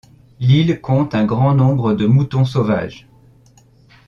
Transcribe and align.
L'île 0.39 0.81
compte 0.81 1.13
un 1.13 1.25
grand 1.25 1.53
nombre 1.53 1.93
de 1.93 2.07
moutons 2.07 2.43
sauvages. 2.43 3.07